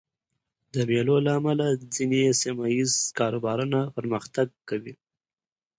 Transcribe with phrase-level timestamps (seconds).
[0.73, 4.93] د مېلو له امله ځيني سیمه ییز کاروبارونه پرمختګ کوي.